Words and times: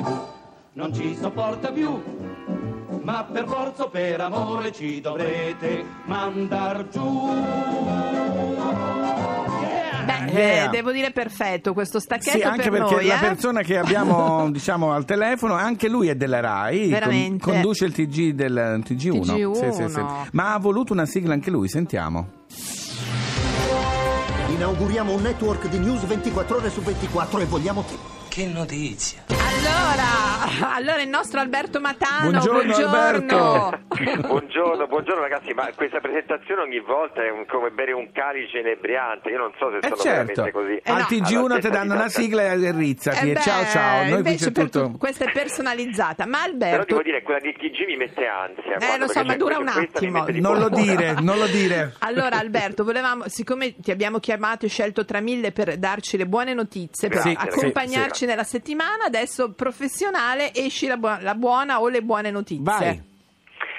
tv 0.00 0.12
non 0.74 0.92
ci 0.92 1.16
sopporta 1.20 1.70
più. 1.70 2.02
Ma 3.02 3.22
per 3.30 3.46
forza 3.46 3.84
o 3.84 3.88
per 3.90 4.20
amore 4.20 4.72
ci 4.72 5.00
dovrete 5.00 5.84
mandar 6.06 6.88
giù. 6.88 7.28
Beh, 10.04 10.32
Yeah. 10.34 10.64
eh, 10.64 10.68
devo 10.70 10.90
dire 10.90 11.12
perfetto 11.12 11.72
questo 11.72 12.00
stacchetto 12.00 12.38
Sì, 12.38 12.42
anche 12.42 12.68
per 12.70 12.80
perché 12.80 12.94
noi. 12.96 13.06
la 13.06 13.16
eh. 13.18 13.20
persona 13.28 13.62
che 13.62 13.78
abbiamo 13.78 14.50
diciamo 14.52 14.92
al 14.92 15.04
telefono, 15.04 15.54
anche 15.54 15.88
lui 15.88 16.08
è 16.08 16.16
della 16.16 16.40
RAI, 16.40 16.80
con- 16.80 16.88
Veramente. 16.90 17.44
conduce 17.50 17.84
il 17.84 17.92
TG 17.92 18.30
del 18.32 18.82
TG1. 18.84 19.20
TG1. 19.22 19.52
Sì, 19.54 19.72
sì, 19.82 19.88
sì. 19.92 20.02
Ma 20.32 20.54
ha 20.54 20.58
voluto 20.58 20.92
una 20.92 21.06
sigla 21.06 21.34
anche 21.34 21.50
lui, 21.50 21.68
sentiamo. 21.68 22.28
Inauguriamo 24.48 25.12
un 25.12 25.22
network 25.22 25.68
di 25.68 25.78
news 25.78 26.04
24 26.04 26.56
ore 26.56 26.70
su 26.70 26.80
24 26.80 27.38
e 27.40 27.44
vogliamo 27.44 27.84
che... 27.86 27.96
Che 28.28 28.46
notizia! 28.46 29.22
Allora, 29.58 30.74
allora 30.74 31.00
il 31.02 31.08
nostro 31.08 31.38
Alberto 31.38 31.78
Matano, 31.80 32.30
Buongiorno, 32.30 32.74
Alberto. 32.74 33.82
buongiorno, 34.26 34.86
buongiorno 34.88 35.20
ragazzi, 35.22 35.52
ma 35.54 35.70
questa 35.76 36.00
presentazione 36.00 36.62
ogni 36.62 36.80
volta 36.80 37.22
è 37.22 37.30
un- 37.30 37.46
come 37.46 37.70
bere 37.70 37.92
un 37.92 38.10
calice 38.12 38.58
inebriante, 38.58 39.28
io 39.30 39.38
non 39.38 39.52
so 39.58 39.70
se 39.70 39.78
Eh 39.78 39.82
sono 39.90 39.96
certo, 40.00 40.42
veramente 40.42 40.50
così. 40.50 40.74
Eh 40.82 40.90
al 40.90 40.98
no. 40.98 41.06
TG1 41.08 41.60
ti 41.60 41.70
danno 41.70 41.92
di 41.92 41.98
una 42.00 42.08
sigla 42.08 42.42
e 42.42 42.72
rizzati 42.72 43.26
Eh 43.26 43.30
e 43.30 43.32
beh, 43.34 43.40
ciao 43.40 43.64
ciao, 43.66 43.96
noi 43.98 44.08
qui 44.08 44.16
invece 44.16 44.44
c'è 44.46 44.50
per 44.52 44.64
tutto... 44.64 44.86
tu- 44.90 44.98
questa 44.98 45.24
è 45.26 45.30
personalizzata, 45.32 46.26
ma 46.26 46.38
Però 46.42 46.50
Alberto... 46.52 46.84
devo 46.86 47.02
dire, 47.02 47.22
quella 47.22 47.38
del 47.40 47.54
TG 47.54 47.86
mi 47.86 47.96
mette 47.96 48.26
ansia. 48.26 48.76
Eh, 48.94 48.98
lo 48.98 49.06
so, 49.08 49.24
ma 49.24 49.36
dura 49.36 49.58
un 49.58 49.68
attimo. 49.68 50.24
di 50.24 50.40
Non 50.40 50.58
lo 50.58 50.68
dire, 50.68 51.14
non 51.22 51.38
lo 51.38 51.46
dire. 51.46 51.94
Allora 52.00 52.38
Alberto, 52.38 52.82
volevamo, 52.82 53.28
siccome 53.28 53.76
ti 53.76 53.92
abbiamo 53.92 54.18
chiamato 54.18 54.66
e 54.66 54.68
scelto 54.68 55.04
tra 55.04 55.20
mille 55.20 55.52
per 55.52 55.76
darci 55.78 56.16
le 56.16 56.26
buone 56.26 56.54
notizie, 56.54 57.08
per 57.08 57.20
Sì, 57.20 57.34
accompagnarci 57.38 58.12
sì, 58.14 58.24
sì. 58.24 58.26
nella 58.26 58.42
settimana, 58.44 59.04
adesso 59.04 59.43
professionale 59.52 60.52
esci 60.54 60.86
la, 60.86 60.96
buona- 60.96 61.20
la 61.22 61.34
buona 61.34 61.80
o 61.80 61.88
le 61.88 62.02
buone 62.02 62.30
notizie. 62.30 62.62
Vai. 62.62 63.12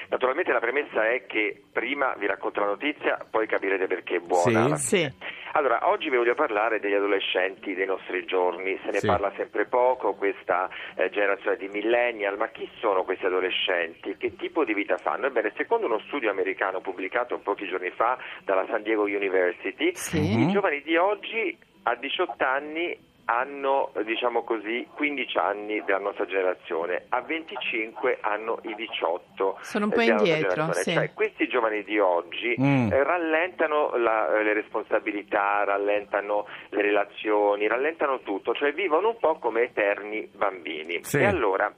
Naturalmente 0.08 0.52
la 0.52 0.60
premessa 0.60 1.04
è 1.10 1.26
che 1.26 1.64
prima 1.72 2.14
vi 2.16 2.26
racconto 2.26 2.60
la 2.60 2.66
notizia, 2.66 3.18
poi 3.28 3.48
capirete 3.48 3.88
perché 3.88 4.16
è 4.16 4.20
buona. 4.20 4.76
Sì. 4.76 4.98
Sì. 4.98 5.12
Allora, 5.54 5.88
oggi 5.88 6.10
vi 6.10 6.16
voglio 6.16 6.34
parlare 6.34 6.78
degli 6.78 6.92
adolescenti 6.92 7.74
dei 7.74 7.86
nostri 7.86 8.24
giorni, 8.24 8.78
se 8.84 8.90
ne 8.92 8.98
Sì. 9.00 9.06
parla 9.06 9.32
sempre 9.36 9.64
poco, 9.64 10.14
questa 10.14 10.68
eh, 10.96 11.10
generazione 11.10 11.56
di 11.56 11.66
millennial, 11.68 12.36
ma 12.36 12.48
chi 12.48 12.68
sono 12.78 13.02
questi 13.04 13.24
adolescenti? 13.26 14.16
Che 14.16 14.36
tipo 14.36 14.64
di 14.64 14.74
vita 14.74 14.96
fanno? 14.98 15.26
Ebbene, 15.26 15.52
secondo 15.56 15.86
uno 15.86 15.98
studio 16.06 16.30
americano 16.30 16.80
pubblicato 16.80 17.38
pochi 17.38 17.66
giorni 17.66 17.90
fa 17.90 18.16
dalla 18.44 18.64
San 18.68 18.82
Diego 18.82 19.04
University, 19.04 19.90
Sì. 19.94 20.40
i 20.42 20.52
giovani 20.52 20.82
di 20.82 20.96
oggi 20.96 21.56
a 21.84 21.94
18 21.96 22.44
anni 22.44 22.96
hanno, 23.26 23.90
eh, 23.94 24.04
diciamo 24.04 24.42
così, 24.44 24.86
15 24.94 25.38
anni 25.38 25.82
della 25.84 25.98
nostra 25.98 26.26
generazione, 26.26 27.04
a 27.10 27.20
25 27.22 28.18
hanno 28.20 28.58
i 28.62 28.74
18. 28.74 29.58
Sono 29.62 29.84
un 29.86 29.90
po' 29.90 29.98
della 29.98 30.12
nostra 30.14 30.32
indietro, 30.34 30.54
generazione. 30.54 30.82
sì. 30.82 30.92
Cioè, 30.92 31.12
questi 31.14 31.48
giovani 31.48 31.82
di 31.84 31.98
oggi 31.98 32.54
Mm. 32.60 32.92
eh, 32.92 33.02
rallentano 33.02 33.96
la- 33.96 34.38
eh, 34.38 34.42
le 34.42 34.52
responsabilità, 34.52 35.64
rallentano 35.64 36.46
le 36.70 36.82
relazioni, 36.82 37.66
rallentano 37.66 38.20
tutto, 38.20 38.54
cioè 38.54 38.72
vivono 38.72 39.08
un 39.10 39.16
po' 39.18 39.38
come 39.38 39.62
eterni 39.62 40.28
bambini. 40.32 41.02
Sì. 41.02 41.18
E 41.18 41.24
allora 41.24 41.72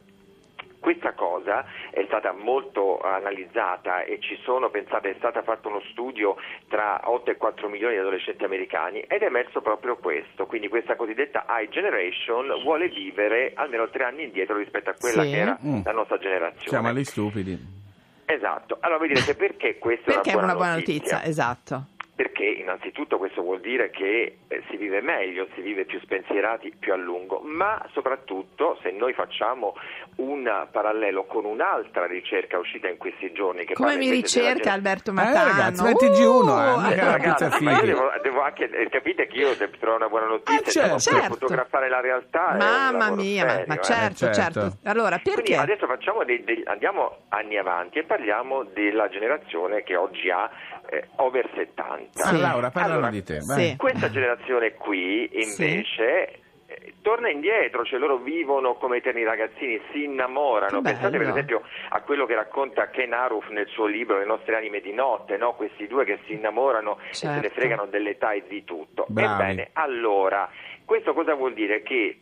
questa 0.81 1.13
cosa 1.15 1.65
è 1.91 2.05
stata 2.07 2.33
molto 2.33 3.01
analizzata 3.01 4.03
e 4.03 4.19
ci 4.21 4.39
sono, 4.43 4.71
pensate, 4.71 5.11
è 5.11 5.15
stato 5.19 5.43
fatto 5.43 5.69
uno 5.69 5.81
studio 5.91 6.37
tra 6.69 7.01
8 7.05 7.31
e 7.31 7.37
4 7.37 7.69
milioni 7.69 7.95
di 7.95 8.01
adolescenti 8.01 8.45
americani 8.45 9.01
ed 9.01 9.23
è 9.23 9.27
emerso 9.27 9.61
proprio 9.61 9.97
questo, 9.97 10.47
quindi 10.47 10.69
questa 10.69 10.97
cosiddetta 10.97 11.45
high 11.49 11.69
generation 11.69 12.47
vuole 12.63 12.89
vivere 12.89 13.53
almeno 13.55 13.89
tre 13.91 14.05
anni 14.05 14.25
indietro 14.25 14.57
rispetto 14.57 14.91
a 14.91 14.95
quella 14.99 15.23
Sì. 15.23 15.31
che 15.31 15.37
era 15.37 15.59
Mm. 15.65 15.81
la 15.85 15.93
nostra 15.93 16.19
generazione. 16.19 16.69
Siamo 16.69 16.89
agli 16.89 17.05
stupidi. 17.05 17.77
Esatto, 18.25 18.77
allora 18.81 18.99
voi 18.99 19.09
direte 19.09 19.35
perché 19.35 19.79
questa 19.79 20.13
Perché 20.13 20.33
è 20.33 20.35
una 20.35 20.55
buona, 20.55 20.75
notizia? 20.75 21.25
Esatto. 21.25 21.87
Innanzitutto 22.53 23.19
questo 23.19 23.43
vuol 23.43 23.61
dire 23.61 23.91
che 23.91 24.39
eh, 24.49 24.63
si 24.71 24.77
vive 24.77 25.01
meglio, 25.01 25.47
si 25.55 25.61
vive 25.61 25.85
più 25.85 26.01
spensierati 26.01 26.75
più 26.79 26.93
a 26.93 26.97
lungo, 26.97 27.41
ma 27.45 27.85
soprattutto 27.93 28.79
se 28.83 28.91
noi 28.91 29.13
facciamo 29.13 29.75
un 30.17 30.67
parallelo 30.71 31.25
con 31.25 31.45
un'altra 31.45 32.07
ricerca 32.07 32.59
uscita 32.59 32.89
in 32.89 32.97
questi 32.97 33.33
giorni 33.33 33.65
che 33.65 33.75
Come 33.75 33.97
mi 33.97 34.11
ricerca 34.11 34.63
gen- 34.63 34.73
Alberto 34.73 35.11
Eh, 35.11 35.15
Matano? 35.15 35.49
ragazzi, 35.49 35.83
ma 35.83 35.89
è 35.91 35.93
TG1, 35.93 36.17
eh, 36.19 36.73
Uh! 36.73 36.81
mica 36.81 37.05
la 37.05 37.11
Ragazzi, 37.13 37.63
ma 37.65 37.73
io 37.73 37.85
devo, 37.87 38.11
devo 38.23 38.41
anche 38.43 38.71
eh, 38.71 38.89
capite 38.89 39.27
che 39.27 39.37
io 39.39 39.55
se 39.55 39.71
trovo 39.79 39.97
una 39.97 40.09
buona 40.09 40.27
notizia 40.27 40.59
Eh, 40.61 40.71
certo. 40.71 40.87
devo 40.89 40.99
Certo. 40.99 41.35
fotografare 41.35 41.89
la 41.89 42.01
realtà 42.01 42.55
Mamma 42.57 43.11
mia, 43.11 43.45
ma, 43.45 43.51
serio, 43.51 43.65
ma 43.69 43.75
eh. 43.75 43.83
certo, 43.83 44.27
Eh, 44.27 44.33
certo. 44.35 44.61
certo. 44.61 44.77
Allora, 44.85 45.19
Quindi 45.21 45.43
perché? 45.43 45.57
adesso 45.57 45.87
facciamo 45.87 46.25
dei- 46.25 46.45
dei- 46.45 46.63
andiamo 46.67 47.19
anni 47.29 47.57
avanti 47.57 47.99
e 47.99 48.05
parliamo 48.05 48.65
della 48.65 49.09
generazione 49.09 49.83
che 49.83 49.97
oggi 49.97 50.31
ha 50.31 50.51
eh, 50.91 51.09
over 51.17 51.49
70. 51.55 52.23
Ah, 52.25 52.33
Sì. 52.39 52.43
Laura, 52.43 52.71
parlano 52.71 52.95
Allora, 52.95 53.11
di 53.11 53.23
te. 53.23 53.41
sì. 53.43 53.75
Questa 53.77 54.11
generazione 54.11 54.75
qui 54.75 55.29
invece 55.41 56.41
eh, 56.67 56.95
torna 57.03 57.31
indietro, 57.31 57.85
cioè 57.85 57.99
loro 57.99 58.19
vivono 58.19 58.75
come 58.75 58.99
eterni 58.99 59.25
ragazzini, 59.25 59.81
si 59.93 60.05
innamorano. 60.05 60.81
Che 60.83 60.91
Pensate 60.91 61.17
per 61.19 61.29
esempio 61.29 61.63
a 61.91 62.01
quello 62.03 62.27
che 62.27 62.35
racconta 62.35 62.89
Ken 62.91 63.13
Aruf 63.13 63.49
nel 63.49 63.67
suo 63.69 63.87
libro 63.87 64.19
Le 64.19 64.27
nostre 64.27 64.57
anime 64.57 64.81
di 64.81 64.93
notte, 64.93 65.37
no? 65.37 65.55
questi 65.55 65.87
due 65.87 66.05
che 66.05 66.19
si 66.27 66.35
innamorano 66.35 66.99
e 67.11 67.15
se 67.15 67.27
ne 67.29 67.41
Certo. 67.41 67.61
fregano 67.61 67.87
dell'età 67.87 68.33
e 68.33 68.45
di 68.47 68.65
tutto. 68.65 69.07
Bravi. 69.09 69.43
Ebbene, 69.43 69.71
allora, 69.75 70.51
questo 70.85 71.15
cosa 71.15 71.35
vuol 71.35 71.55
dire? 71.55 71.83
Che 71.83 72.21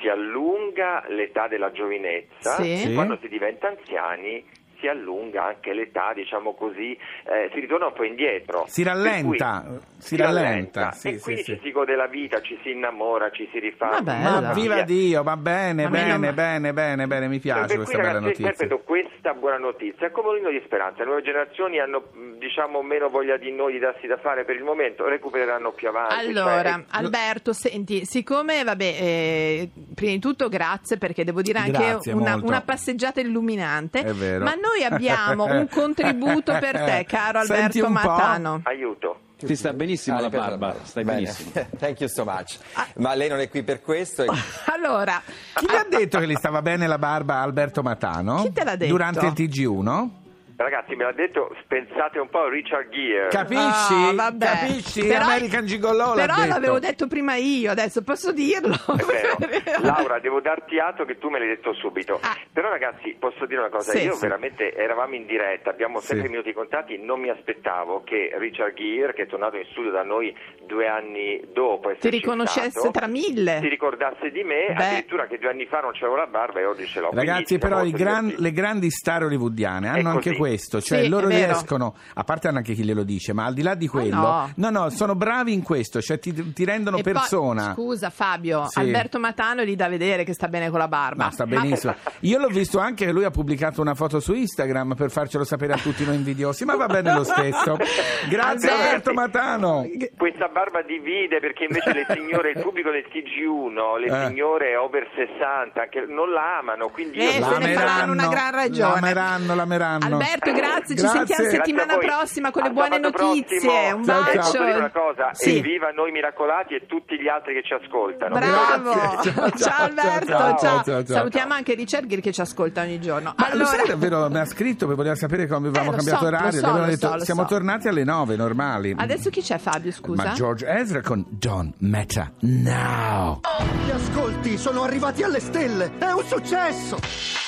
si 0.00 0.08
allunga 0.08 1.04
l'età 1.08 1.48
della 1.48 1.72
giovinezza, 1.72 2.56
Sì. 2.56 2.76
Sì. 2.76 2.92
quando 2.94 3.16
si 3.22 3.28
diventa 3.28 3.68
anziani 3.68 4.44
si 4.86 4.88
allunga 4.88 5.44
anche 5.46 5.72
l'età, 5.72 6.12
diciamo 6.14 6.54
così, 6.54 6.92
eh, 7.24 7.50
si 7.52 7.58
ritorna 7.60 7.86
un 7.86 7.92
po' 7.92 8.04
indietro. 8.04 8.64
Si 8.68 8.82
rallenta, 8.84 9.64
cui- 9.66 9.78
si 9.98 10.16
rallenta, 10.16 10.92
sì, 10.92 11.08
e 11.08 11.12
sì, 11.16 11.20
quindi 11.22 11.42
sì. 11.42 11.54
ci 11.54 11.60
si 11.64 11.72
gode 11.72 11.96
la 11.96 12.06
vita, 12.06 12.40
ci 12.40 12.56
si 12.62 12.70
innamora, 12.70 13.30
ci 13.30 13.48
si 13.50 13.58
rifà. 13.58 14.00
Ma 14.02 14.52
viva 14.54 14.82
Dio, 14.82 15.22
va 15.24 15.36
bene, 15.36 15.84
Ma 15.84 15.90
bene, 15.90 16.18
ma- 16.18 16.32
bene, 16.32 16.72
bene, 16.72 17.06
bene, 17.06 17.28
mi 17.28 17.38
piace 17.40 17.66
per 17.66 17.76
questa 17.76 17.94
cui, 17.94 18.02
bella 18.02 18.12
ragazzi, 18.20 18.42
notizia. 18.42 18.50
interpreto 18.50 18.82
questa 18.84 19.32
buona 19.34 19.58
notizia 19.58 20.10
come 20.10 20.28
un 20.28 20.36
inno 20.38 20.50
di 20.50 20.62
speranza. 20.64 21.00
Le 21.00 21.06
nuove 21.06 21.22
generazioni 21.22 21.80
hanno 21.80 22.04
mh, 22.12 22.38
diciamo 22.38 22.82
meno 22.82 23.08
voglia 23.08 23.36
di 23.36 23.50
noi 23.50 23.72
di 23.72 23.78
darsi 23.80 24.06
da 24.06 24.18
fare 24.18 24.44
per 24.44 24.54
il 24.56 24.62
momento, 24.62 25.08
recupereranno 25.08 25.72
più 25.72 25.88
avanti. 25.88 26.14
Allora, 26.26 26.62
cioè- 26.70 26.84
Alberto, 26.90 27.52
senti, 27.52 28.04
siccome, 28.04 28.62
vabbè, 28.62 28.84
eh, 28.84 29.70
prima 29.94 30.12
di 30.12 30.18
tutto 30.20 30.48
grazie 30.48 30.98
perché 30.98 31.24
devo 31.24 31.42
dire 31.42 31.58
anche 31.58 32.10
una, 32.12 32.36
una 32.40 32.60
passeggiata 32.60 33.20
illuminante, 33.20 34.00
È 34.00 34.12
vero. 34.12 34.44
ma 34.44 34.54
noi 34.54 34.75
abbiamo 34.84 35.44
un 35.44 35.68
contributo 35.72 36.52
per 36.58 36.82
te, 36.82 37.04
caro 37.08 37.42
Senti 37.44 37.80
Alberto. 37.80 37.90
Matano. 37.90 38.60
aiuto. 38.64 39.20
Ti 39.38 39.54
sta 39.54 39.74
benissimo 39.74 40.16
Ah, 40.16 40.20
la 40.22 40.28
barba, 40.30 40.74
stai 40.82 41.04
Bene. 41.04 41.20
benissimo. 41.20 41.50
Thank 41.78 42.00
you 42.00 42.08
so 42.08 42.24
much. 42.24 42.56
Ah. 42.72 42.86
Ma 42.96 43.12
lei 43.14 43.28
non 43.28 43.38
è 43.40 43.50
qui 43.50 43.62
per 43.62 43.82
questo? 43.82 44.22
e- 44.24 44.28
Allora, 44.74 45.20
Chi 45.54 45.66
gli 45.66 45.74
ha 45.74 45.84
detto 45.88 46.18
che 46.18 46.26
gli 46.26 46.34
stava 46.34 46.62
bene 46.62 46.86
la 46.86 46.96
barba 46.98 47.36
a 47.36 47.42
Alberto 47.42 47.82
Matano? 47.82 48.42
Chi 48.42 48.52
te 48.52 48.64
l'ha 48.64 48.76
detto? 48.76 48.90
Durante 48.92 49.26
il 49.26 49.32
TG1? 49.32 50.08
Ragazzi, 50.56 50.94
me 50.96 51.04
l'ha 51.04 51.12
detto, 51.12 51.54
pensate 51.68 52.18
un 52.18 52.28
po' 52.30 52.44
a 52.44 52.48
Richard 52.48 52.88
Gere. 52.88 53.28
Capisci? 53.28 53.92
Ah, 53.92 54.12
vabbè. 54.14 54.44
Capisci? 54.46 55.06
Però- 55.06 55.24
American 55.24 55.66
Gigolo 55.66 56.14
l'ha 56.14 56.14
Però 56.14 56.34
detto. 56.36 56.48
l'avevo 56.48 56.78
detto 56.78 57.06
prima 57.08 57.34
io, 57.34 57.70
adesso 57.70 58.02
posso 58.02 58.32
dirlo. 58.32 58.74
È 58.96 59.04
vero. 59.04 59.82
Laura, 59.82 60.18
devo 60.18 60.40
darti 60.40 60.78
atto 60.78 61.04
che 61.04 61.18
tu 61.18 61.28
me 61.28 61.38
l'hai 61.38 61.48
detto 61.48 61.74
subito. 61.74 62.18
Ah. 62.22 62.34
Però 62.52 62.70
ragazzi, 62.70 63.14
posso 63.18 63.44
dire 63.44 63.60
una 63.60 63.68
cosa, 63.68 63.90
Sì, 63.92 64.04
io 64.04 64.14
sì. 64.14 64.20
veramente 64.22 64.72
eravamo 64.74 65.14
in 65.14 65.26
diretta, 65.26 65.68
abbiamo 65.68 66.00
Sì. 66.00 66.06
sempre 66.06 66.28
i 66.28 66.30
minuti 66.30 66.52
contati, 66.54 66.96
non 66.98 67.20
mi 67.20 67.28
aspettavo 67.28 68.02
che 68.04 68.34
Richard 68.38 68.74
Gere, 68.74 69.12
che 69.12 69.22
è 69.24 69.26
tornato 69.26 69.56
in 69.58 69.66
studio 69.72 69.90
da 69.90 70.04
noi 70.04 70.34
due 70.66 70.88
anni 70.88 71.38
dopo, 71.52 71.92
Ti 71.98 72.08
riconoscesse 72.08 72.70
stato, 72.70 72.90
tra 72.92 73.06
mille. 73.06 73.58
si 73.60 73.68
ricordasse 73.68 74.30
di 74.30 74.42
me, 74.42 74.72
Beh. 74.74 74.84
addirittura 74.84 75.26
che 75.26 75.36
due 75.38 75.50
anni 75.50 75.66
fa 75.66 75.80
non 75.80 75.92
c'avevo 75.92 76.16
la 76.16 76.26
barba 76.26 76.60
e 76.60 76.64
oggi 76.64 76.86
ce 76.86 77.00
l'ho. 77.00 77.08
Quindi 77.08 77.26
Ragazzi, 77.26 77.58
siamo 77.58 77.76
però 77.82 77.90
gran- 77.90 78.34
le 78.38 78.52
grandi 78.52 78.90
star 78.90 79.22
hollywoodiane 79.24 79.88
hanno 79.88 80.08
anche 80.08 80.30
così. 80.34 80.44
Questo, 80.46 80.80
cioè 80.80 81.02
Sì, 81.02 81.08
loro 81.08 81.28
è 81.28 81.44
riescono, 81.44 81.94
a 82.14 82.22
parte 82.24 82.46
anche 82.48 82.72
chi 82.74 82.84
glielo 82.84 83.02
dice, 83.02 83.32
ma 83.32 83.44
al 83.46 83.54
di 83.54 83.62
là 83.62 83.74
di 83.74 83.88
quello, 83.88 84.14
no. 84.16 84.50
no, 84.54 84.70
no, 84.70 84.90
sono 84.90 85.14
bravi 85.16 85.52
in 85.52 85.62
questo, 85.62 86.00
cioè 86.00 86.18
ti, 86.20 86.52
ti 86.52 86.64
rendono 86.64 86.98
E 86.98 87.02
poi, 87.02 87.12
persona. 87.12 87.72
scusa 87.72 88.10
Fabio, 88.10 88.66
Sì. 88.68 88.78
Alberto 88.78 89.18
Matano 89.18 89.64
gli 89.64 89.74
da 89.74 89.88
vedere 89.88 90.22
che 90.24 90.32
sta 90.34 90.46
bene 90.48 90.70
con 90.70 90.78
la 90.78 90.88
barba. 90.88 91.24
No, 91.24 91.30
sta 91.32 91.46
benissimo. 91.46 91.94
Io 92.20 92.38
l'ho 92.38 92.48
visto 92.48 92.78
anche 92.78 93.06
che 93.06 93.12
lui 93.12 93.24
ha 93.24 93.30
pubblicato 93.30 93.80
una 93.80 93.94
foto 93.94 94.20
su 94.20 94.32
Instagram 94.34 94.94
per 94.94 95.10
farcelo 95.10 95.42
sapere 95.44 95.72
a 95.72 95.78
tutti 95.78 96.04
noi 96.04 96.14
invidiosi, 96.14 96.64
ma 96.64 96.76
va 96.76 96.86
bene 96.86 97.12
lo 97.12 97.24
stesso. 97.24 97.76
Grazie 98.28 98.70
Alberto. 98.70 99.10
Alberto 99.10 99.12
Matano. 99.12 99.86
Questa 100.16 100.46
barba 100.48 100.82
divide 100.82 101.40
perché 101.40 101.64
invece 101.64 101.92
le 101.92 102.06
signore, 102.08 102.50
il 102.52 102.60
pubblico 102.62 102.90
del 102.90 103.04
TG1, 103.10 103.98
le 103.98 104.06
Eh. 104.06 104.26
signore 104.28 104.76
over 104.76 105.06
60 105.14 105.86
che 105.88 106.04
non 106.08 106.30
la 106.30 106.58
amano, 106.58 106.88
quindi 106.88 107.18
io 107.18 107.28
Eh, 107.28 107.32
se 107.32 107.38
ne 107.38 107.42
L'ameranno, 107.48 107.78
faranno 107.78 108.12
una 108.12 108.28
gran 108.28 108.50
ragione. 108.52 108.94
l'ameranno, 108.94 109.54
l'ameranno. 109.54 110.04
Alberto, 110.04 110.35
Alberto, 110.36 110.52
grazie, 110.52 110.94
ci 110.96 111.02
Grazie. 111.02 111.16
sentiamo 111.18 111.24
Grazie 111.26 111.46
a 111.46 111.50
settimana 111.50 111.96
prossima 111.98 112.50
con 112.50 112.62
le 112.62 112.70
buone 112.70 112.98
notizie. 112.98 113.60
prossimo. 113.60 113.96
Un 113.96 114.04
Ciao, 114.04 114.22
bacio. 114.22 114.52
ciao. 114.52 114.76
Una 114.76 114.90
cosa? 114.90 115.28
Sì. 115.32 115.56
Evviva 115.56 115.90
noi 115.90 116.10
miracolati 116.12 116.74
e 116.74 116.86
tutti 116.86 117.20
gli 117.20 117.28
altri 117.28 117.54
che 117.54 117.62
ci 117.62 117.72
ascoltano. 117.74 118.34
Bravo, 118.38 118.92
Grazie. 118.92 119.32
ciao, 119.32 119.50
Ciao, 119.50 119.58
ciao, 119.58 119.84
Alberto, 119.84 120.26
ciao, 120.26 120.56
ciao. 120.58 120.82
ciao, 120.82 120.82
ciao. 121.04 121.16
Salutiamo 121.16 121.54
anche 121.54 121.74
Richard 121.74 122.06
Gere 122.06 122.20
che 122.20 122.32
ci 122.32 122.40
ascolta 122.40 122.82
ogni 122.82 123.00
giorno. 123.00 123.34
Ma 123.36 123.46
lo 123.48 123.52
allora, 123.52 123.68
sai 123.68 123.86
davvero, 123.88 124.28
mi 124.28 124.38
ha 124.38 124.44
scritto 124.44 124.86
per 124.86 124.96
voler 124.96 125.16
sapere 125.16 125.46
come 125.46 125.68
avevamo 125.68 125.92
Eh, 125.92 125.96
cambiato 125.96 126.18
so, 126.24 126.30
lo 126.30 126.36
orario. 126.36 126.60
so, 126.60 126.84
detto 126.86 127.08
so, 127.08 127.14
lo 127.16 127.24
siamo 127.24 127.42
so. 127.42 127.46
tornati 127.48 127.88
alle 127.88 128.04
nove 128.04 128.36
normali. 128.36 128.94
adesso 128.96 129.30
chi 129.30 129.40
c'è 129.42 129.58
Fabio, 129.58 129.90
scusa? 129.92 130.22
Ma 130.24 130.32
George 130.32 130.66
Ezra 130.68 131.00
con 131.00 131.24
Don't 131.28 131.74
Matter 131.78 132.32
Now. 132.40 133.40
Gli 133.86 133.90
ascolti 133.90 134.58
sono 134.58 134.82
arrivati 134.82 135.22
alle 135.22 135.40
stelle! 135.40 135.92
È 135.98 136.10
un 136.12 136.24
successo! 136.24 137.45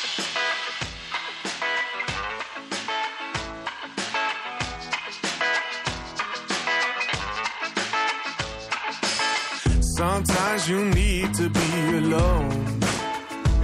Sometimes 9.98 10.68
you 10.68 10.84
need 10.84 11.34
to 11.34 11.50
be 11.50 11.70
alone. 11.98 12.52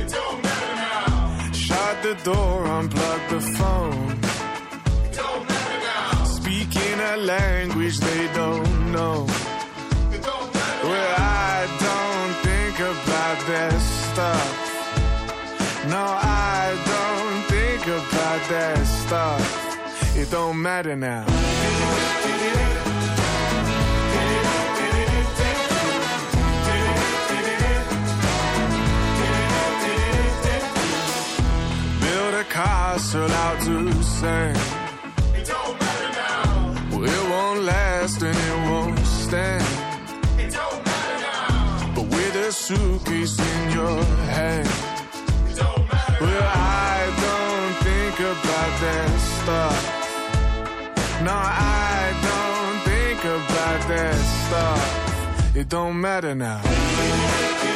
It 0.03 0.09
don't 0.09 0.43
matter 0.43 0.75
now. 0.75 1.53
Shut 1.53 2.03
the 2.03 2.15
door, 2.25 2.65
unplug 2.77 3.21
the 3.31 3.41
phone. 3.57 4.11
It 5.05 5.13
don't 5.13 5.49
matter 5.49 5.79
now. 5.87 6.25
Speaking 6.25 6.99
a 7.13 7.17
language 7.19 7.99
they 7.99 8.27
don't 8.35 8.91
know. 8.91 9.27
It 10.13 10.23
don't 10.25 10.53
matter 10.53 10.89
well, 10.89 11.15
I 11.19 11.69
don't 11.87 12.35
think 12.49 12.81
about 12.81 13.39
that 13.53 13.79
stuff. 14.11 14.55
No, 15.89 16.05
I 16.05 16.65
don't 16.93 17.43
think 17.55 17.83
about 17.87 18.41
that 18.49 18.85
stuff. 18.85 20.17
It 20.17 20.33
don't 20.33 20.61
matter 20.61 20.97
now. 20.97 21.27
That 53.89 54.15
stuff. 54.47 55.57
It 55.57 55.69
don't 55.69 56.01
matter 56.01 56.35
now. 56.35 57.74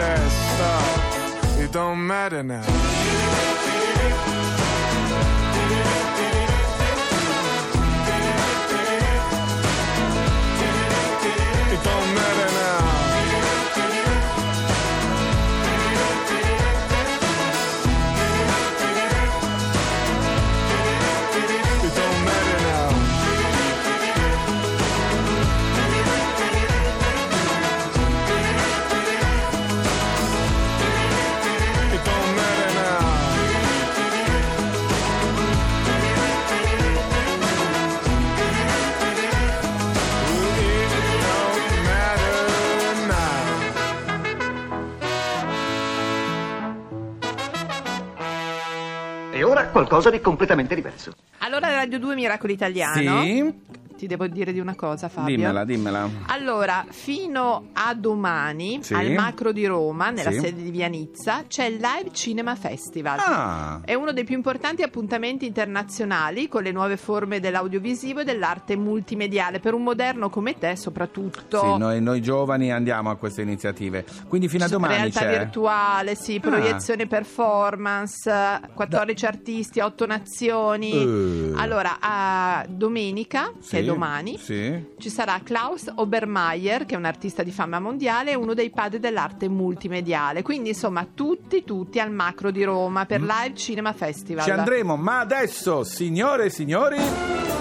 That 0.00 0.30
stuff. 0.54 1.60
It 1.60 1.72
don't 1.72 2.06
matter 2.06 2.42
now. 2.42 2.64
Qualcosa 49.70 50.10
di 50.10 50.20
completamente 50.20 50.74
diverso. 50.74 51.12
Allora 51.38 51.70
Radio 51.70 51.98
2 51.98 52.14
Miracolo 52.14 52.52
Italiano. 52.52 53.22
Sì? 53.22 53.54
Ti 54.00 54.06
devo 54.06 54.26
dire 54.28 54.50
di 54.54 54.60
una 54.60 54.74
cosa 54.74 55.10
Fabio. 55.10 55.36
Dimmela, 55.36 55.62
dimmela. 55.66 56.08
Allora, 56.28 56.86
fino 56.88 57.66
a 57.74 57.92
domani 57.92 58.78
Sì. 58.82 58.94
al 58.94 59.10
Macro 59.10 59.52
di 59.52 59.66
Roma, 59.66 60.08
nella 60.08 60.30
Sì. 60.30 60.38
sede 60.40 60.62
di 60.62 60.70
Vianizza, 60.70 61.44
c'è 61.46 61.66
il 61.66 61.74
Live 61.74 62.08
Cinema 62.12 62.54
Festival. 62.54 63.18
Ah. 63.18 63.80
È 63.84 63.92
uno 63.92 64.12
dei 64.12 64.24
più 64.24 64.34
importanti 64.36 64.80
appuntamenti 64.80 65.44
internazionali 65.44 66.48
con 66.48 66.62
le 66.62 66.72
nuove 66.72 66.96
forme 66.96 67.40
dell'audiovisivo 67.40 68.20
e 68.20 68.24
dell'arte 68.24 68.74
multimediale, 68.74 69.60
per 69.60 69.74
un 69.74 69.82
moderno 69.82 70.30
come 70.30 70.56
te 70.56 70.76
soprattutto. 70.76 71.60
Sì, 71.60 71.76
noi, 71.76 72.00
noi 72.00 72.22
giovani 72.22 72.72
andiamo 72.72 73.10
a 73.10 73.16
queste 73.16 73.42
iniziative. 73.42 74.06
Quindi 74.28 74.48
fino 74.48 74.64
a 74.64 74.68
domani 74.68 74.94
Realtà 74.94 75.20
c'è. 75.20 75.38
virtuale, 75.40 76.14
sì, 76.14 76.36
Ah. 76.36 76.40
proiezione 76.40 77.06
performance, 77.06 78.60
14 78.72 79.26
artisti, 79.26 79.80
8 79.80 80.06
nazioni. 80.06 80.92
Eh. 80.92 81.52
Allora, 81.56 81.98
a 82.00 82.64
domenica, 82.66 83.52
Sì, 83.58 83.76
che 83.76 83.78
è 83.80 83.82
domani, 83.92 84.38
Sì. 84.38 84.84
ci 84.98 85.08
sarà 85.10 85.40
Klaus 85.42 85.90
Obermeier, 85.94 86.86
che 86.86 86.94
è 86.94 86.98
un 86.98 87.04
artista 87.04 87.42
di 87.42 87.50
fama 87.50 87.78
mondiale 87.80 88.32
e 88.32 88.34
uno 88.34 88.54
dei 88.54 88.70
padri 88.70 88.98
dell'arte 88.98 89.48
multimediale. 89.48 90.42
Quindi, 90.42 90.70
insomma, 90.70 91.06
tutti, 91.12 91.64
tutti 91.64 91.98
al 92.00 92.10
macro 92.10 92.50
di 92.50 92.62
Roma 92.64 93.06
per 93.06 93.20
Live 93.20 93.54
Cinema 93.54 93.92
Festival. 93.92 94.42
Mm. 94.44 94.46
Ci 94.46 94.50
andremo, 94.52 94.96
ma 94.96 95.20
adesso, 95.20 95.84
signore 95.84 96.46
e 96.46 96.50
signori, 96.50 96.96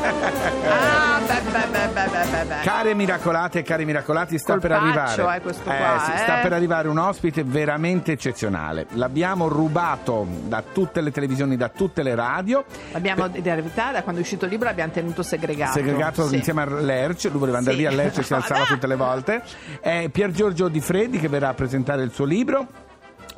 Ah, 0.01 1.19
beh, 1.25 1.41
beh, 1.51 1.67
beh, 1.71 2.07
beh, 2.07 2.45
beh, 2.45 2.55
care 2.63 2.93
miracolate 2.93 3.59
e 3.59 3.63
cari 3.63 3.85
miracolati, 3.85 4.37
sta 4.37 4.57
per 4.57 4.71
arrivare. 4.71 5.35
eh, 5.35 5.41
questo 5.41 5.63
qua, 5.63 6.01
sì, 6.05 6.11
eh. 6.13 6.17
sta 6.17 6.35
per 6.37 6.53
arrivare 6.53 6.87
un 6.87 6.97
ospite 6.97 7.43
veramente 7.43 8.11
eccezionale. 8.13 8.85
L'abbiamo 8.93 9.47
rubato 9.47 10.25
da 10.45 10.63
tutte 10.71 11.01
le 11.01 11.11
televisioni, 11.11 11.57
da 11.57 11.69
tutte 11.69 12.03
le 12.03 12.15
radio. 12.15 12.63
Abbiamo, 12.93 13.25
in 13.25 13.41
verità, 13.41 13.91
da 13.91 14.01
quando 14.03 14.21
è 14.21 14.23
uscito 14.23 14.45
il 14.45 14.51
libro 14.51 14.67
l'abbiamo 14.67 14.91
tenuto 14.91 15.23
segregato. 15.23 15.73
segregato 15.73 16.27
Sì. 16.27 16.35
insieme 16.35 16.61
a 16.61 16.65
Lerch, 16.79 17.25
lui 17.29 17.39
voleva 17.39 17.57
andare 17.57 17.75
Sì. 17.75 17.81
via, 17.81 17.91
Lerch 17.91 18.23
si 18.23 18.33
alzava 18.33 18.65
tutte 18.65 18.87
le 18.87 18.95
volte. 18.95 19.41
È 19.81 20.07
Pier 20.11 20.31
Giorgio 20.31 20.67
Di 20.67 20.79
Freddi 20.81 21.19
che 21.19 21.27
verrà 21.27 21.49
a 21.49 21.53
presentare 21.53 22.03
il 22.03 22.11
suo 22.11 22.25
libro. 22.25 22.67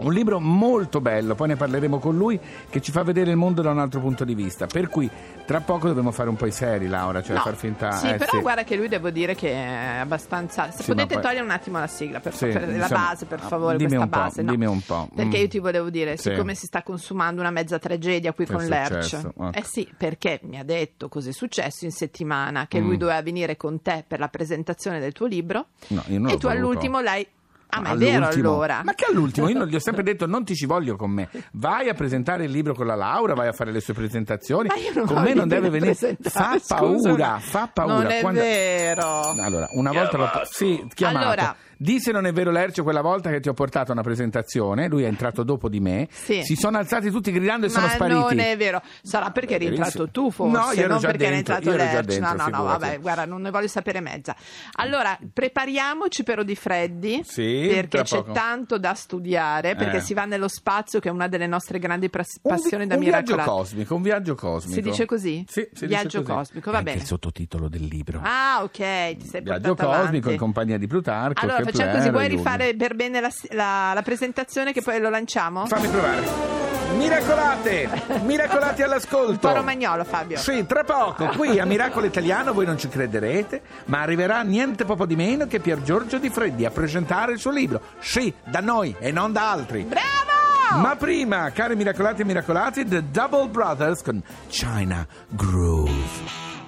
Un 0.01 0.13
libro 0.13 0.39
molto 0.39 0.99
bello, 1.01 1.35
poi 1.35 1.49
ne 1.49 1.55
parleremo 1.55 1.99
con 1.99 2.15
lui, 2.17 2.39
che 2.69 2.81
ci 2.81 2.91
fa 2.91 3.03
vedere 3.03 3.31
il 3.31 3.37
mondo 3.37 3.61
da 3.61 3.71
un 3.71 3.79
altro 3.79 3.99
punto 3.99 4.23
di 4.25 4.33
vista. 4.35 4.65
Per 4.65 4.87
cui 4.89 5.09
tra 5.45 5.59
poco 5.61 5.87
dobbiamo 5.87 6.11
fare 6.11 6.29
un 6.29 6.35
po' 6.35 6.45
i 6.47 6.51
seri, 6.51 6.87
Laura, 6.87 7.21
cioè 7.21 7.35
No, 7.35 7.41
far 7.41 7.55
finta. 7.55 7.91
Sì, 7.91 8.07
eh, 8.09 8.15
però 8.15 8.31
sì. 8.33 8.39
guarda 8.41 8.63
che 8.63 8.75
lui 8.75 8.87
devo 8.87 9.09
dire 9.09 9.35
che 9.35 9.51
è 9.51 9.97
abbastanza. 9.99 10.71
Se 10.71 10.83
Sì, 10.83 10.91
potete 10.91 11.13
poi- 11.15 11.23
togliere 11.23 11.43
un 11.43 11.51
attimo 11.51 11.77
la 11.79 11.87
sigla, 11.87 12.19
per 12.19 12.33
Sì, 12.35 12.51
favore, 12.51 12.77
la 12.77 12.87
base, 12.87 13.25
per 13.25 13.39
favore, 13.39 13.77
dimmi 13.77 13.89
questa 13.95 14.05
un 14.05 14.09
po', 14.09 14.17
base. 14.19 14.41
no. 14.41 14.51
dimmi 14.51 14.65
un 14.65 14.81
po'. 14.81 15.09
Perché 15.13 15.37
Mm. 15.37 15.41
io 15.41 15.47
ti 15.47 15.59
volevo 15.59 15.89
dire, 15.89 16.17
siccome 16.17 16.55
si 16.55 16.65
sta 16.65 16.81
consumando 16.83 17.41
una 17.41 17.51
mezza 17.51 17.77
tragedia 17.79 18.33
qui 18.33 18.45
Che 18.45 18.53
è 18.53 18.55
con 18.55 18.65
Lerch. 18.65 19.13
Ecco. 19.13 19.51
Eh 19.53 19.63
sì, 19.63 19.87
perché 19.95 20.39
mi 20.43 20.57
ha 20.57 20.63
detto 20.63 21.09
così 21.09 21.29
è 21.29 21.33
successo 21.33 21.85
in 21.85 21.91
settimana 21.91 22.67
che 22.67 22.79
lui 22.79 22.95
Mm. 22.95 22.99
doveva 22.99 23.21
venire 23.21 23.55
con 23.57 23.81
te 23.81 24.03
per 24.07 24.19
la 24.19 24.29
presentazione 24.29 24.99
del 24.99 25.11
tuo 25.11 25.27
libro. 25.27 25.67
No, 25.89 26.03
e 26.27 26.37
tu 26.37 26.47
all'ultimo 26.47 27.01
l'hai 27.01 27.25
Ah, 27.73 27.81
ma 27.81 27.91
è 27.91 27.95
vero 27.97 28.27
allora. 28.27 28.81
Ma 28.83 28.93
che 28.93 29.05
all'ultimo? 29.09 29.47
Io 29.49 29.57
non 29.57 29.67
gli 29.67 29.75
ho 29.75 29.79
sempre 29.79 30.03
detto 30.03 30.25
non 30.25 30.43
ti 30.43 30.55
ci 30.55 30.65
voglio 30.65 30.95
con 30.95 31.09
me. 31.11 31.29
Vai 31.53 31.89
a 31.89 31.93
presentare 31.93 32.45
il 32.45 32.51
libro 32.51 32.73
con 32.73 32.85
la 32.85 32.95
Laura, 32.95 33.33
vai 33.33 33.47
a 33.47 33.53
fare 33.53 33.71
le 33.71 33.79
sue 33.79 33.93
presentazioni. 33.93 34.67
Ma 34.67 34.75
io 34.75 34.91
non 34.93 35.05
con 35.05 35.21
me 35.21 35.33
non 35.33 35.47
deve 35.47 35.69
venire. 35.69 35.93
Fa 35.95 36.57
scusa. 36.59 36.75
paura, 36.75 37.37
fa 37.39 37.69
paura. 37.73 37.93
Non 37.93 38.07
è 38.11 38.21
Quando- 38.21 38.39
vero. 38.41 39.21
Allora, 39.39 39.67
una 39.75 39.91
volta 39.91 40.17
l'ho 40.17 40.29
sì, 40.49 40.85
chiamato. 40.93 41.25
Allora. 41.25 41.55
Di 41.81 41.99
se 41.99 42.11
non 42.11 42.27
è 42.27 42.31
vero 42.31 42.51
Lercio 42.51 42.83
quella 42.83 43.01
volta 43.01 43.31
che 43.31 43.39
ti 43.39 43.49
ho 43.49 43.53
portato 43.53 43.89
a 43.89 43.93
una 43.93 44.03
presentazione, 44.03 44.87
lui 44.87 45.01
è 45.01 45.07
entrato 45.07 45.41
dopo 45.41 45.67
di 45.67 45.79
me, 45.79 46.07
Sì. 46.11 46.43
si 46.43 46.55
sono 46.55 46.77
alzati 46.77 47.09
tutti 47.09 47.31
gridando 47.31 47.65
e 47.65 47.69
Ma 47.69 47.75
sono 47.75 47.87
spariti. 47.87 48.19
non 48.19 48.37
è 48.39 48.55
vero, 48.55 48.83
sarà 49.01 49.31
perché 49.31 49.55
eri 49.55 49.65
entrato 49.65 50.07
tu 50.11 50.29
forse, 50.29 50.55
No, 50.55 50.71
io 50.73 50.79
ero 50.79 50.87
non 50.89 50.99
già 50.99 51.07
perché 51.07 51.25
era 51.25 51.33
dentro, 51.33 51.55
entrato 51.55 51.75
io 51.75 51.81
ero 51.81 51.91
già 51.91 52.01
Lerch. 52.01 52.07
dentro, 52.19 52.35
no, 52.37 52.49
no, 52.49 52.57
no, 52.57 52.63
vabbè, 52.65 52.99
guarda, 52.99 53.25
non 53.25 53.41
ne 53.41 53.49
voglio 53.49 53.67
sapere 53.67 53.99
mezza. 53.99 54.35
Allora, 54.73 55.17
prepariamoci 55.33 56.21
per 56.23 56.37
Odi 56.37 56.55
Freddi, 56.55 57.21
Sì, 57.67 57.73
perché 57.75 58.01
c'è 58.03 58.17
poco. 58.17 58.31
tanto 58.33 58.77
da 58.77 58.93
studiare, 58.93 59.75
perché 59.75 59.97
Eh. 59.97 60.01
si 60.01 60.13
va 60.13 60.25
nello 60.25 60.47
spazio 60.47 60.99
che 60.99 61.09
è 61.09 61.11
una 61.11 61.27
delle 61.27 61.47
nostre 61.47 61.79
grandi 61.79 62.09
pras- 62.09 62.39
Un 62.41 62.55
vi- 62.55 62.61
passioni 62.61 62.87
da 62.87 62.95
un 62.95 63.01
viaggio 63.01 63.35
cosmico, 63.37 63.95
un 63.95 64.01
viaggio 64.01 64.35
cosmico. 64.35 64.75
Si 64.75 64.81
dice 64.81 65.05
così? 65.05 65.45
Sì, 65.47 65.67
si 65.73 65.85
Viaggio 65.85 66.19
dice 66.19 66.21
così. 66.23 66.31
cosmico, 66.37 66.71
va 66.71 66.75
È 66.77 66.79
anche 66.79 66.91
bene. 66.91 67.01
il 67.01 67.07
sottotitolo 67.07 67.67
del 67.69 67.83
libro. 67.83 68.19
Ah, 68.23 68.59
ok, 68.63 68.71
ti 69.17 69.27
sei 69.27 69.41
Viaggio 69.41 69.75
cosmico 69.75 69.93
avanti. 69.93 70.31
in 70.31 70.37
compagnia 70.37 70.77
di 70.77 70.87
Plutarco. 70.87 71.41
Allora, 71.41 71.57
Kepler 71.57 71.73
facciamo 71.75 71.97
così, 71.97 72.09
vuoi 72.09 72.27
rifare 72.27 72.75
per 72.75 72.95
bene 72.95 73.19
la, 73.21 73.29
la- 73.51 73.91
la 73.93 74.01
presentazione 74.01 74.73
che 74.73 74.81
poi 74.81 74.99
lo 74.99 75.09
lanciamo? 75.09 75.65
Fammi 75.65 75.87
provare. 75.87 76.70
Miracolate! 76.95 77.89
Miracolati 78.23 78.81
all'ascolto! 78.81 79.47
Un 79.47 79.53
po' 79.53 79.53
romagnolo, 79.53 80.03
Fabio. 80.03 80.37
Sì, 80.37 80.65
tra 80.65 80.83
poco, 80.83 81.27
qui 81.37 81.59
a 81.59 81.65
Miracolo 81.65 82.05
Italiano 82.05 82.53
voi 82.53 82.65
non 82.65 82.77
ci 82.77 82.87
crederete, 82.87 83.61
ma 83.85 84.01
arriverà 84.01 84.41
niente 84.41 84.85
poco 84.85 85.05
di 85.05 85.15
meno 85.15 85.47
che 85.47 85.59
Pier 85.59 85.81
Giorgio 85.81 86.17
Di 86.17 86.29
Freddi 86.29 86.65
a 86.65 86.71
presentare 86.71 87.33
il 87.33 87.39
suo 87.39 87.51
libro. 87.51 87.81
Sì, 87.99 88.33
da 88.43 88.59
noi 88.59 88.95
e 88.99 89.11
non 89.11 89.31
da 89.31 89.51
altri. 89.51 89.83
Bravo! 89.83 90.79
Ma 90.81 90.95
prima, 90.95 91.49
cari 91.51 91.75
miracolati 91.75 92.21
e 92.21 92.25
miracolati, 92.25 92.87
The 92.87 93.03
Double 93.11 93.47
Brothers 93.47 94.01
con 94.03 94.21
China 94.47 95.05
Groove. 95.27 96.60